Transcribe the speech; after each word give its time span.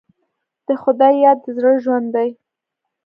د 0.67 0.69
خدای 0.81 1.13
یاد 1.23 1.37
د 1.41 1.45
زړه 1.57 1.71
ژوند 1.83 2.07
دی. 2.15 2.29